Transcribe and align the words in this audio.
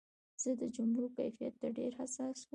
زه 0.41 0.51
د 0.59 0.61
جملو 0.75 1.07
کیفیت 1.17 1.53
ته 1.61 1.67
ډېر 1.77 1.91
حساس 2.01 2.37
وم. 2.41 2.47